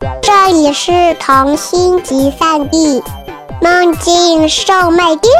[0.00, 3.02] 这里是童心集散地，
[3.60, 5.32] 梦境售卖店。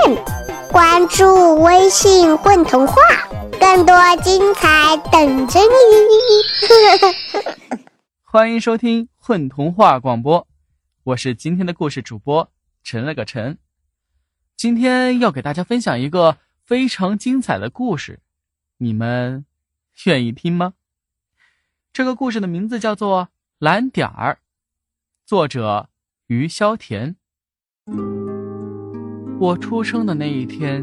[0.72, 2.94] 关注微信“混童话”，
[3.60, 5.66] 更多精彩等着你。
[8.24, 10.46] 欢迎收听混童话广播，
[11.04, 12.50] 我是今天的故事主播
[12.82, 13.58] 陈了个陈。
[14.56, 18.18] 今天要给大家分享一个非常精彩的故事，
[18.78, 19.44] 你们
[20.04, 20.74] 愿意听吗？
[21.92, 23.24] 这个故事的名字叫做
[23.58, 24.38] 《蓝点儿》，
[25.28, 25.88] 作者
[26.28, 27.14] 于潇田。
[29.38, 30.82] 我出生的那一天，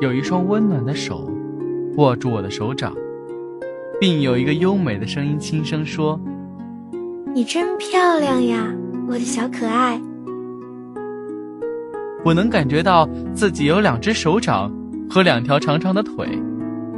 [0.00, 1.30] 有一双温暖的手
[1.98, 2.94] 握住我的手掌，
[4.00, 6.18] 并有一个优美的声音轻声说。
[7.34, 8.74] 你真漂亮呀，
[9.06, 10.00] 我的小可爱。
[12.24, 14.72] 我能感觉到自己有两只手掌
[15.10, 16.26] 和两条长长的腿，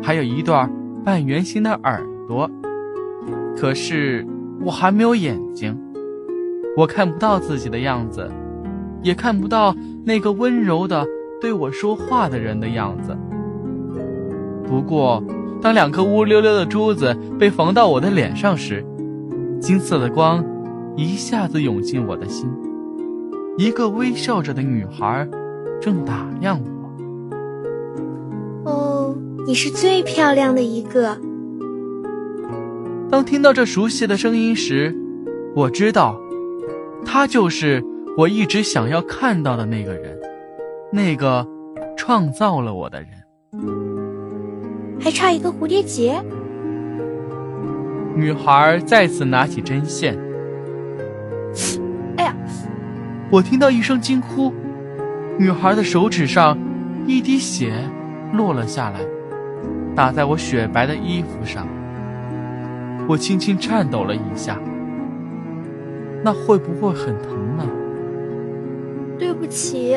[0.00, 0.72] 还有一段
[1.04, 2.48] 半圆形的耳朵。
[3.56, 4.24] 可是
[4.60, 5.76] 我还没有眼睛，
[6.76, 8.30] 我看不到自己的样子，
[9.02, 9.74] 也看不到
[10.04, 11.06] 那个温柔的
[11.40, 13.16] 对我说话的人的样子。
[14.66, 15.22] 不过，
[15.60, 18.84] 当两颗乌溜溜的珠子被缝到我的脸上时，
[19.60, 20.42] 金色的光
[20.96, 22.50] 一下子涌进我的心，
[23.58, 25.28] 一个微笑着的女孩
[25.80, 26.58] 正打量
[28.64, 28.70] 我。
[28.70, 29.14] 哦，
[29.46, 31.18] 你是最漂亮的一个。
[33.10, 34.96] 当听到这熟悉的声音时，
[35.54, 36.18] 我知道，
[37.04, 37.82] 他就是
[38.16, 40.18] 我一直想要看到的那个人，
[40.92, 41.46] 那个
[41.96, 43.10] 创造了我的人。
[45.00, 46.22] 还差一个蝴蝶结。
[48.14, 50.16] 女孩再次拿起针线。
[52.16, 52.34] 哎呀！
[53.30, 54.52] 我听到一声惊呼，
[55.38, 56.58] 女孩的手指上
[57.06, 57.72] 一滴血
[58.32, 59.00] 落了下来，
[59.94, 61.66] 打在我雪白的衣服上。
[63.08, 64.58] 我轻轻颤抖了一下。
[66.24, 67.64] 那会不会很疼呢？
[69.18, 69.96] 对不起，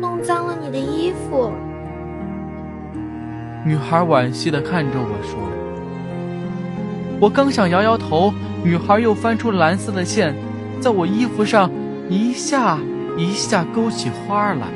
[0.00, 1.50] 弄脏了你的衣服。
[3.64, 5.38] 女孩惋惜地看着我说。
[7.20, 8.32] 我刚想摇摇头，
[8.64, 10.34] 女孩又翻出蓝色的线，
[10.80, 11.70] 在我衣服上
[12.08, 12.78] 一下
[13.16, 14.66] 一下勾起花来。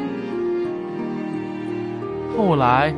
[2.37, 2.95] 后来，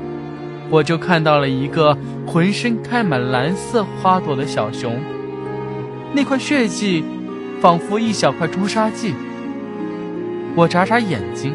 [0.68, 1.96] 我就看到了一个
[2.26, 4.94] 浑身开满蓝色花朵的小熊，
[6.12, 7.02] 那块血迹
[7.60, 9.14] 仿佛一小块朱砂剂。
[10.54, 11.52] 我眨眨眼睛，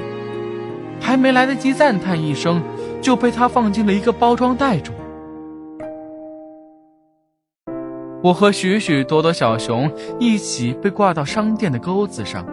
[1.00, 2.62] 还没来得及赞叹一声，
[3.02, 4.94] 就被它放进了一个包装袋中。
[8.22, 12.46] 我和许许多多小熊一起被挂到商店的钩子上，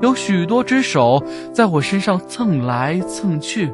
[0.00, 1.22] 有许多只手
[1.52, 3.70] 在我身上蹭来蹭去。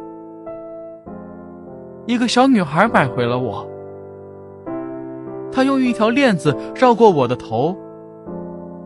[2.05, 3.65] 一个小女孩买回了我，
[5.53, 7.77] 她用一条链子绕过我的头，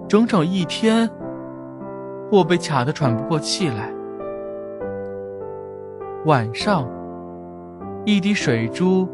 [0.09, 1.11] 整整一天，
[2.31, 3.93] 我被卡得喘不过气来。
[6.27, 6.89] 晚上，
[8.05, 9.09] 一滴水珠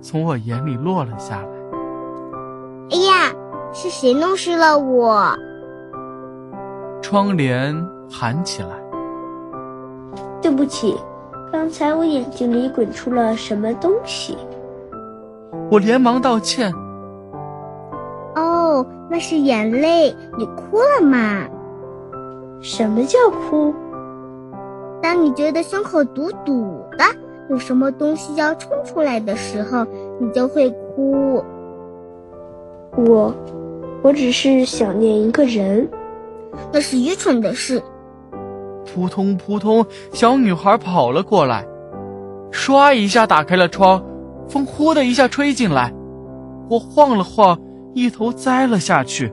[0.00, 1.48] 从我眼里落了下来。
[2.90, 3.32] 哎呀，
[3.72, 5.36] 是谁弄湿了我？
[7.02, 7.74] 窗帘
[8.08, 8.68] 喊起来。
[10.40, 10.96] 对不起，
[11.52, 14.38] 刚才我眼睛里滚出了什么东西。
[15.68, 16.72] 我连忙道歉。
[19.18, 21.46] 是眼泪，你哭了吗？
[22.60, 23.74] 什么叫哭？
[25.00, 27.04] 当你觉得胸口堵堵的，
[27.48, 29.86] 有什么东西要冲出来的时候，
[30.20, 31.42] 你就会哭。
[32.96, 33.32] 我，
[34.02, 35.88] 我只是想念一个人，
[36.72, 37.80] 那是愚蠢的事。
[38.84, 41.64] 扑通扑通，小女孩跑了过来，
[42.50, 44.02] 唰一下打开了窗，
[44.48, 45.92] 风呼的一下吹进来，
[46.68, 47.56] 我晃了晃，
[47.94, 49.32] 一头栽了下去，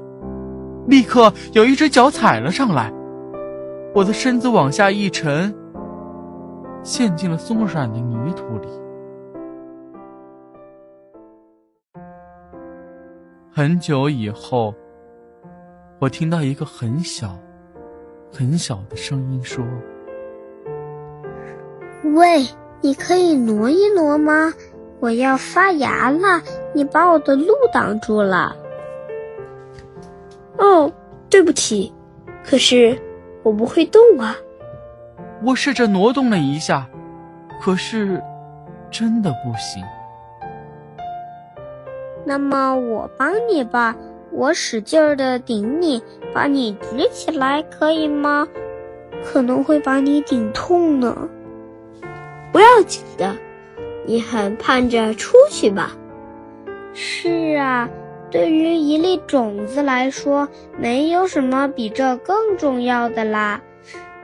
[0.88, 2.92] 立刻有一只脚踩了上来，
[3.94, 5.54] 我的身子往下一沉，
[6.84, 8.68] 陷进了松软的泥土里。
[13.52, 14.74] 很久以后，
[16.00, 17.38] 我听到一个很小、
[18.32, 19.64] 很小的声音说
[22.16, 22.46] ：“喂，
[22.82, 24.54] 你可以挪一挪吗？
[25.00, 26.42] 我要发芽了，
[26.76, 28.56] 你把我的路挡住了。”
[30.60, 30.92] 哦，
[31.30, 31.92] 对不起，
[32.44, 32.96] 可是
[33.42, 34.36] 我不会动啊。
[35.44, 36.88] 我试着挪动了一下，
[37.62, 38.22] 可是
[38.92, 39.84] 真的不行。
[42.26, 43.96] 那么我帮你吧，
[44.32, 46.02] 我使劲儿的顶你，
[46.34, 48.48] 把你举起来，可以吗？
[49.24, 51.16] 可能会把你顶痛呢。
[52.52, 53.36] 不要紧的，
[54.06, 55.92] 你很盼着出去吧？
[56.96, 57.90] 是啊，
[58.32, 60.48] 对于一粒种子来说，
[60.80, 63.62] 没有什么比这更重要的啦。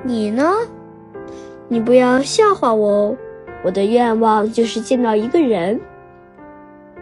[0.04, 0.52] 你呢？
[1.68, 3.18] 你不要笑话我哦。
[3.64, 5.80] 我的愿望就是见到一个人，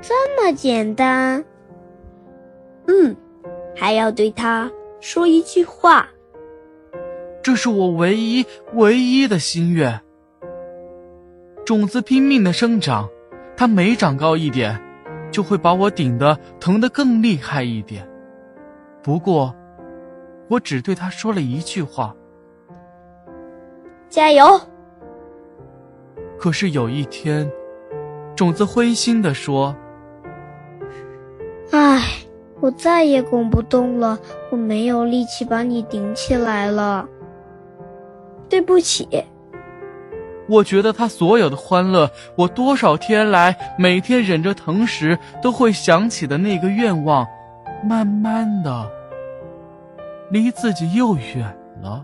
[0.01, 1.45] 这么简单。
[2.87, 3.15] 嗯，
[3.75, 4.69] 还要对他
[4.99, 6.09] 说一句话。
[7.41, 10.01] 这是我唯一唯一的心愿。
[11.63, 13.07] 种子拼命的生长，
[13.55, 14.81] 它每长高一点，
[15.31, 18.07] 就会把我顶得疼得更厉害一点。
[19.01, 19.55] 不过，
[20.49, 22.15] 我只对他说了一句话
[24.09, 24.59] ：“加油。”
[26.37, 27.49] 可是有一天，
[28.35, 29.75] 种子灰心地说
[31.71, 32.01] ：“唉，
[32.59, 34.17] 我再也拱不动了，
[34.49, 37.07] 我没有力气把你顶起来了。
[38.49, 39.07] 对不起。”
[40.49, 47.27] 我觉得他所有的欢乐，我多少天来每天忍着疼时都会想起的那个愿望，
[47.83, 48.89] 慢慢的
[50.31, 52.03] 离自己又远了。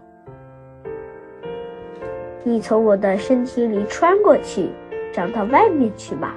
[2.44, 4.70] 你从我的身体里穿过去，
[5.12, 6.36] 长到外面去吧。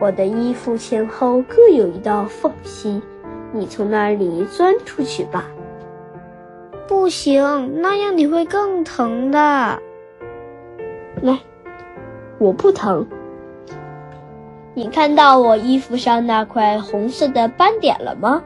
[0.00, 3.02] 我的衣服前后各有一道缝隙，
[3.52, 5.44] 你从那里钻出去吧。
[6.88, 9.82] 不行，那样你会更疼的。
[11.22, 11.38] 来，
[12.38, 13.06] 我不疼。
[14.74, 18.42] 你看到我衣服上那块红色的斑点了吗？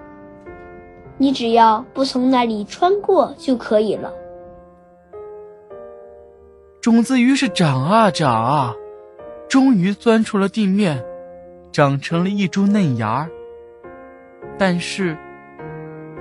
[1.19, 4.13] 你只要不从那里穿过就可以了。
[6.81, 8.75] 种子于是长啊长啊，
[9.49, 11.05] 终于钻出了地面，
[11.73, 13.29] 长成了一株嫩芽。
[14.57, 15.19] 但是，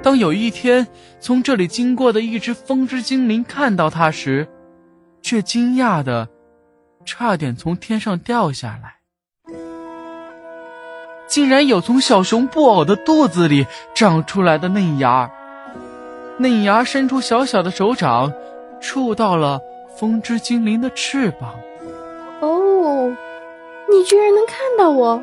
[0.02, 0.86] 当有一天
[1.20, 4.46] 从这里经过的一只风之精灵看到它时，
[5.22, 6.28] 却惊讶的
[7.10, 8.98] 差点从天上掉下来。
[11.28, 13.66] 竟然有从小熊布偶的肚子里
[13.96, 15.32] 长出来的嫩芽，
[16.38, 18.32] 嫩芽伸出小小的手掌，
[18.80, 19.60] 触到了。
[19.98, 21.60] 风之精灵的翅膀，
[22.40, 23.10] 哦，
[23.90, 25.22] 你居然能看到我！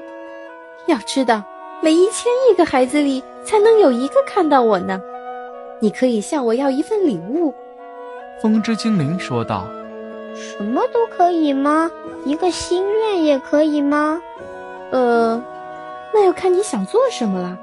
[0.87, 1.43] 要知道，
[1.82, 5.00] 每一千亿个孩子里才能有一个看到我呢。
[5.81, 7.55] 你可以向我要一份礼物。”
[8.43, 9.67] 风之精灵说道。
[10.37, 11.91] “什么都可以吗？
[12.25, 14.21] 一个心愿也可以吗
[14.93, 15.43] ？”“呃，
[16.12, 17.59] 那要看你想做什么了。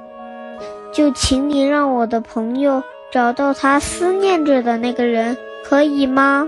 [0.92, 6.48] 就请你让我的朋友找到他思念着的那个人，可以吗？”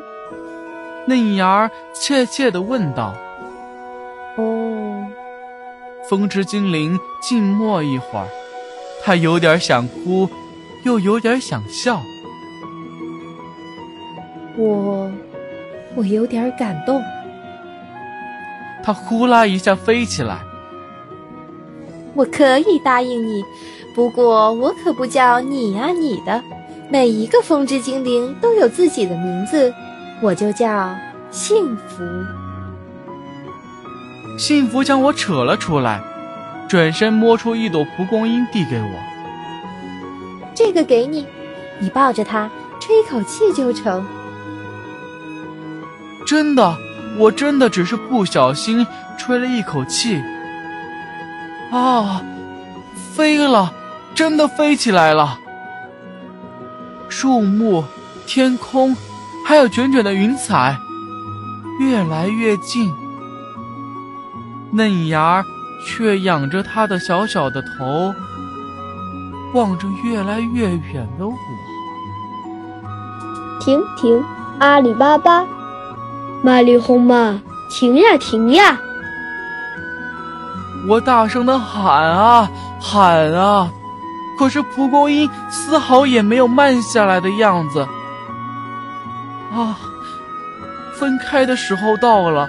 [1.07, 3.13] 嫩芽儿怯怯地问道
[4.37, 5.03] ：“哦。”
[6.07, 8.27] 风之精灵静默一会儿，
[9.03, 10.29] 他有点想哭，
[10.83, 11.99] 又有点想笑。
[14.55, 15.11] 我，
[15.95, 17.01] 我有点感动。
[18.83, 20.39] 它呼啦一下飞起来。
[22.13, 23.43] 我可以答应你，
[23.93, 26.41] 不过我可不叫你呀你的。
[26.89, 29.73] 每一个风之精灵都有自己的名字。
[30.21, 30.95] 我就叫
[31.31, 32.03] 幸福。
[34.37, 36.01] 幸福将我扯了出来，
[36.69, 38.89] 转身摸出一朵蒲公英递给我。
[40.53, 41.25] 这个给你，
[41.79, 42.49] 你抱着它
[42.79, 44.05] 吹一口气就成。
[46.25, 46.77] 真的，
[47.17, 48.85] 我真的只是不小心
[49.17, 50.21] 吹了一口气。
[51.71, 52.21] 啊，
[53.13, 53.73] 飞了，
[54.13, 55.39] 真的飞起来了。
[57.09, 57.83] 树木，
[58.25, 58.95] 天空。
[59.47, 60.75] 还有卷卷的云彩，
[61.79, 62.91] 越来越近。
[64.71, 65.45] 嫩芽儿
[65.85, 68.11] 却仰着它的小小的头，
[69.53, 71.33] 望着越来越远的我。
[73.59, 74.19] 停停，
[74.57, 75.45] 阿里巴巴，
[76.45, 78.79] 马里红妈，停呀停呀！
[80.87, 82.47] 我大声的喊啊
[82.79, 83.67] 喊啊，
[84.37, 87.79] 可是蒲公英丝毫也没有慢下来的样子。
[89.51, 89.75] 啊！
[90.93, 92.47] 分开的时候到了，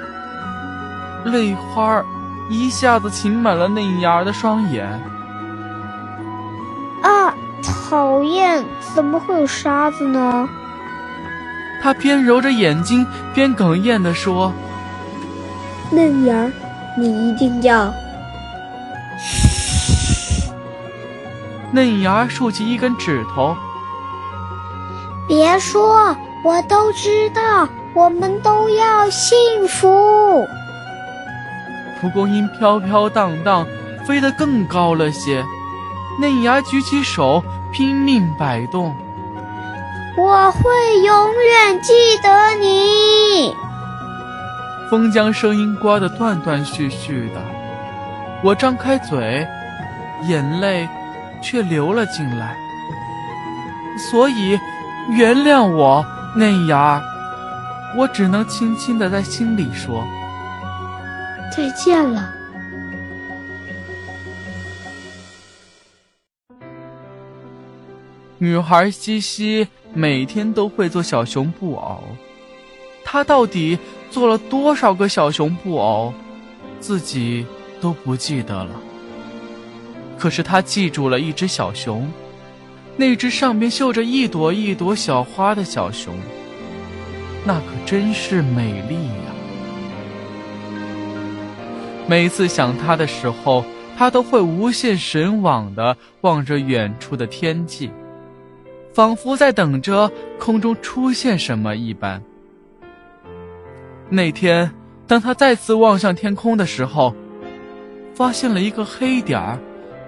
[1.25, 2.05] 泪花
[2.51, 4.87] 一下子噙满了嫩芽的双眼。
[7.01, 7.33] 啊！
[7.89, 8.63] 讨厌，
[8.95, 10.47] 怎么会有沙子呢？
[11.87, 14.53] 他边揉着眼睛边哽咽地说
[15.93, 16.51] ：“嫩芽，
[16.99, 17.95] 你一定要……”
[21.71, 23.57] 嫩芽竖起一根指头，
[25.29, 26.17] 别说。
[26.45, 29.39] 我都知道，我们都要幸
[29.69, 30.45] 福。
[32.01, 33.65] 蒲公英飘飘荡荡，
[34.05, 35.45] 飞得更高了些。
[36.21, 38.93] 嫩芽举起手，拼命摆动。
[40.17, 40.61] 我会
[41.05, 41.93] 永远记
[42.23, 43.55] 得你。
[44.91, 47.41] 风将声音刮得断断续续的。
[48.43, 49.47] 我张开嘴，
[50.29, 50.89] 眼泪
[51.43, 52.57] 却流了进来。
[54.11, 54.59] 所以，
[55.11, 56.05] 原谅我，
[56.35, 57.03] 嫩芽儿。
[57.97, 60.05] 我只能轻轻的在心里说
[61.51, 62.31] ：“再见了。”
[68.39, 72.03] 女孩西西每天都会做小熊布偶，
[73.03, 73.79] 他到底
[74.11, 76.13] 做了多少个小熊布偶，
[76.81, 77.47] 自己
[77.81, 78.79] 都不记得了。
[80.19, 82.07] 可是他记住了一只小熊，
[82.95, 86.15] 那只上面绣着一朵一朵小花的小熊，
[87.43, 89.33] 那可真是美丽呀！
[92.07, 93.65] 每次想他的时候，
[93.97, 97.91] 他都会无限神往的望着远处的天际。
[98.97, 102.23] 仿佛在等着空中出现什么一般。
[104.09, 104.73] 那天，
[105.07, 107.15] 当他再次望向天空的时候，
[108.15, 109.59] 发现了一个黑点儿，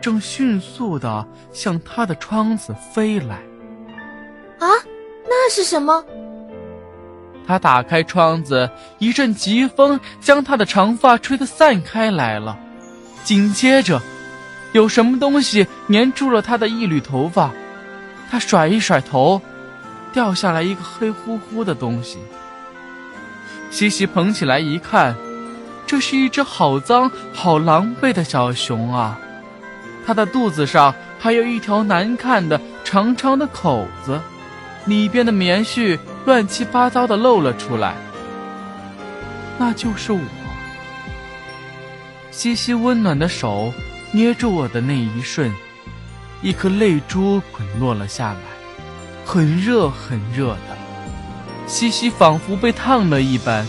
[0.00, 3.34] 正迅速的向他的窗子飞来。
[4.58, 4.66] 啊，
[5.24, 6.02] 那是什么？
[7.46, 12.58] 他打开窗子，一阵疾风将他的长发吹得散开来了，
[13.22, 14.00] 紧接着，
[14.72, 17.52] 有什么东西粘住了他的一缕头发。
[18.30, 19.40] 他甩一甩头，
[20.12, 22.18] 掉下来一个黑乎乎的东西。
[23.70, 25.14] 西西捧起来一看，
[25.86, 29.18] 这是一只好脏、好狼狈的小熊啊！
[30.06, 34.20] 它的肚子上还有一条难看的长长的口子，
[34.86, 37.94] 里边的棉絮乱七八糟的露了出来。
[39.58, 40.20] 那就是我。
[42.30, 43.72] 西西温暖的手
[44.12, 45.52] 捏住我的那一瞬。
[46.40, 48.40] 一颗泪珠滚落了下来，
[49.24, 50.76] 很热很热的，
[51.66, 53.66] 西西仿佛被烫了一般。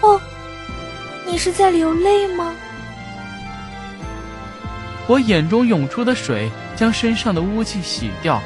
[0.00, 0.20] 哦，
[1.24, 2.52] 你是在流泪吗？
[5.06, 8.42] 我眼中涌出的水将身上的污气洗掉，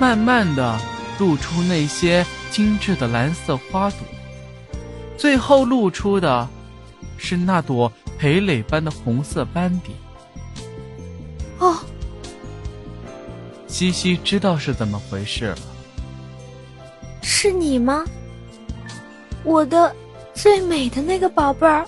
[0.00, 0.78] 慢慢的
[1.20, 4.00] 露出那些精致的蓝色花朵，
[5.16, 6.48] 最后露出的，
[7.16, 9.96] 是那朵蓓蕾般的红色斑点。
[13.80, 15.58] 西西知道是怎么回事了。
[17.22, 18.04] 是你吗？
[19.42, 19.96] 我的
[20.34, 21.86] 最美的那个宝贝儿。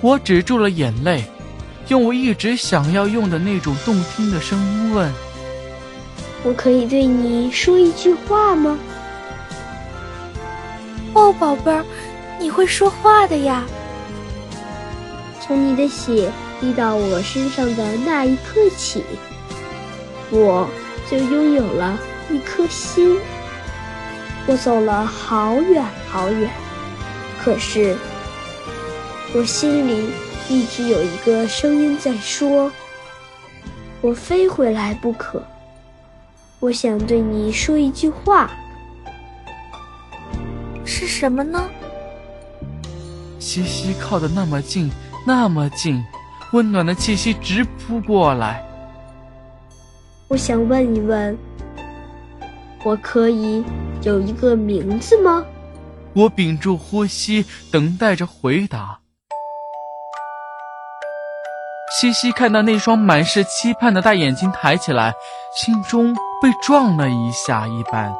[0.00, 1.24] 我止住了眼泪，
[1.88, 5.12] 用我一直想要用的那种动听的声音问
[6.46, 8.78] ：“我可以对你说一句话吗？”
[11.14, 11.84] 哦，宝贝儿，
[12.38, 13.64] 你会说话的呀。
[15.40, 16.30] 从你的血。
[16.60, 19.02] 滴到我身上的那一刻起，
[20.32, 20.66] 我
[21.08, 21.96] 就拥有了
[22.30, 23.20] 一颗心。
[24.46, 26.50] 我走了好远好远，
[27.38, 27.96] 可是
[29.34, 30.10] 我心里
[30.48, 32.72] 一直有一个声音在说
[34.02, 35.40] ：“我非回来不可。”
[36.58, 38.50] 我想对你说一句话，
[40.84, 41.68] 是什么呢？
[43.38, 44.90] 西西靠得那么近，
[45.26, 46.02] 那么近。
[46.52, 48.64] 温暖的气息直扑过来。
[50.32, 51.36] 我想问一问，
[52.86, 53.62] 我可以
[54.00, 55.44] 有一个名字吗？
[56.14, 58.98] 我屏住呼吸，等待着回答。
[62.00, 65.12] 西西看到那双满是期盼的大眼睛抬起来，
[65.54, 68.10] 心中被撞了一下一般。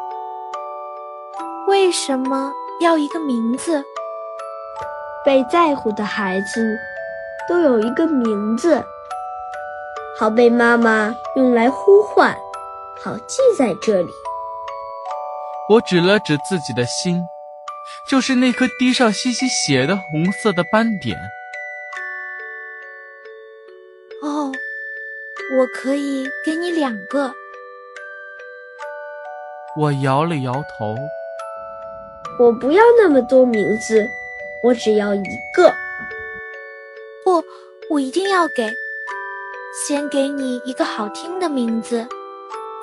[1.66, 2.52] 为什么
[2.83, 3.83] 要一个名字？
[5.25, 6.76] 被在乎的孩子。
[7.49, 8.85] 都有一个名字，
[10.19, 12.37] 好被妈妈用来呼唤，
[13.02, 14.09] 好记在这里。
[15.69, 17.23] 我指了指自己的心，
[18.09, 21.19] 就是那颗滴上西西血的红色的斑点。
[24.21, 24.52] 哦，
[25.59, 27.33] 我可以给你两个。
[29.81, 30.95] 我摇了摇头，
[32.38, 34.07] 我不要那么多名字，
[34.62, 35.73] 我只要一个。
[37.25, 37.42] 不，
[37.88, 38.71] 我一定要给。
[39.73, 42.07] 先给你一个好听的名字，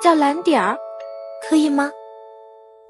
[0.02, 0.76] 叫蓝点儿，
[1.48, 1.88] 可以吗？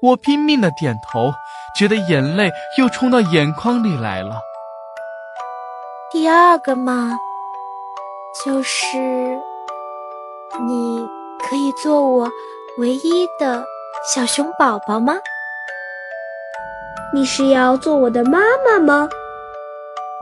[0.01, 1.31] 我拼命的点头，
[1.77, 4.41] 觉得眼泪又冲到眼眶里来了。
[6.11, 7.15] 第二个嘛，
[8.43, 8.97] 就是
[10.67, 11.05] 你
[11.47, 12.27] 可以做我
[12.79, 13.63] 唯一的
[14.15, 15.13] 小熊宝宝吗？
[17.13, 19.07] 你是要做我的妈妈吗？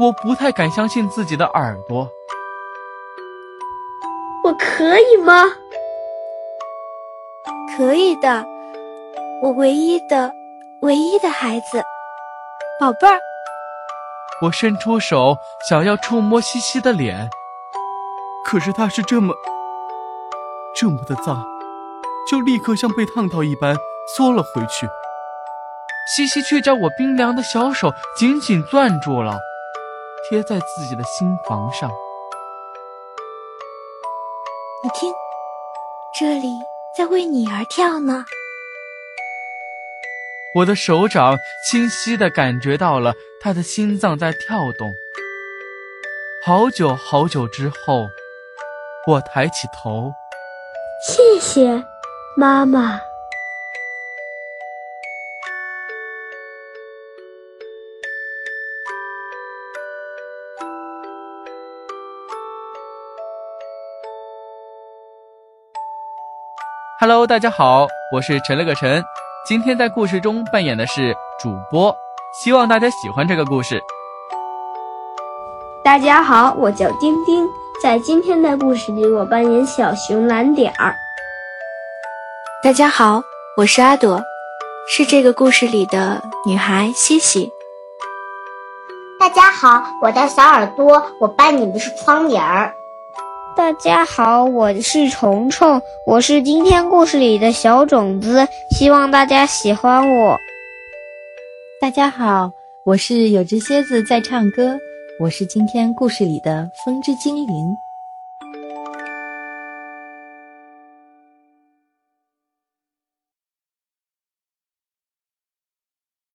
[0.02, 2.10] 我不太敢相信自己的耳朵。
[4.50, 5.44] 我可以吗？
[7.78, 8.44] 可以的，
[9.44, 10.34] 我唯一的、
[10.82, 11.84] 唯一的孩子，
[12.80, 13.20] 宝贝儿。
[14.42, 15.38] 我伸出手
[15.70, 17.30] 想要触摸西西的脸，
[18.44, 19.36] 可是他是这么
[20.76, 21.46] 这么的脏，
[22.28, 23.76] 就立刻像被烫到一般
[24.18, 24.90] 缩了回去。
[26.16, 29.38] 西西却将我冰凉的小手紧紧攥住了，
[30.28, 31.92] 贴在自己的心房上。
[34.90, 35.14] 你听，
[36.18, 36.48] 这里
[36.98, 38.26] 在为你而跳呢。
[40.56, 41.38] 我的手掌
[41.70, 44.92] 清晰的感觉到了他的心脏在跳动。
[46.44, 48.10] 好久好久之后，
[49.06, 50.12] 我抬起头，
[51.06, 51.84] 谢谢，
[52.36, 53.00] 妈妈。
[67.02, 69.02] Hello，大家好，我是陈了个陈。
[69.48, 71.96] 今天在故事中扮演的是主播，
[72.34, 73.82] 希望大家喜欢这个故事。
[75.82, 77.48] 大家好，我叫丁丁，
[77.82, 80.94] 在今天的故事里，我扮演小熊蓝点儿。
[82.62, 83.22] 大家好，
[83.56, 84.22] 我是阿朵，
[84.90, 87.50] 是这个故事里的女孩西西。
[89.18, 92.74] 大家好，我叫小耳朵，我扮演的是窗帘儿。
[93.60, 100.38] 大家好，我是虫虫，我是今天故事里的小种子，希望大家喜欢我。
[101.82, 102.54] 大家好，
[102.86, 104.80] 我是有只蝎子在唱歌，
[105.20, 107.78] 我是今天故事里的风之精灵。